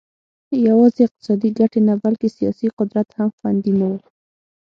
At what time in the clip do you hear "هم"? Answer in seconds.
3.17-3.29